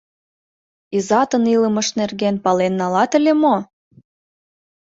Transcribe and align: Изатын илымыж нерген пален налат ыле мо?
Изатын 0.97 1.43
илымыж 1.53 1.87
нерген 1.99 2.35
пален 2.43 2.73
налат 2.81 3.11
ыле 3.19 3.33
мо? 3.43 3.55